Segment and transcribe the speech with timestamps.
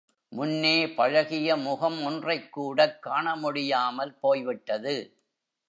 [0.31, 4.95] முன்னே பழகிய முகம் ஒன்றைக்கூடக் காண முடியாமல் போய்விட்டது?